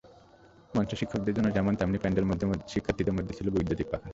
[0.73, 4.09] মঞ্চে শিক্ষকদের জন্য যেমন, তেমনি প্যান্ডেলের মধ্যে শিক্ষার্থীদের মধ্যে ছিল বৈদ্যুতিক পাখা।